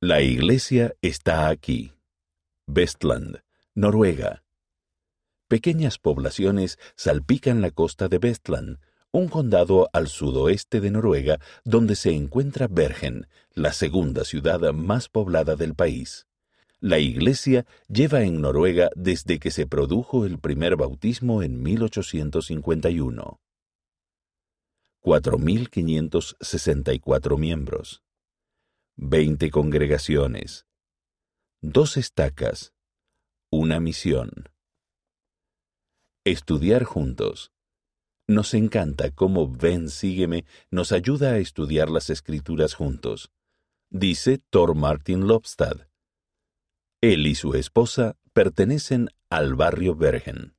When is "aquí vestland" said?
1.48-3.40